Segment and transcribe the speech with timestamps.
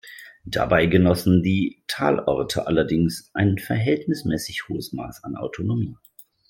[0.47, 5.95] Dabei genossen die Talorte allerdings ein verhältnismäßig hohes Maß an Autonomie.